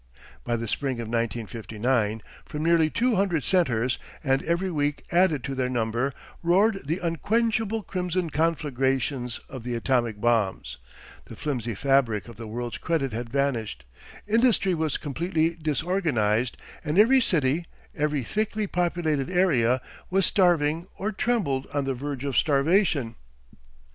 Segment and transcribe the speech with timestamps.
[0.43, 5.53] By the spring of 1959 from nearly two hundred centres, and every week added to
[5.53, 10.79] their number, roared the unquenchable crimson conflagrations of the atomic bombs,
[11.25, 13.85] the flimsy fabric of the world's credit had vanished,
[14.25, 21.67] industry was completely disorganised and every city, every thickly populated area was starving or trembled
[21.75, 23.13] on the verge of starvation.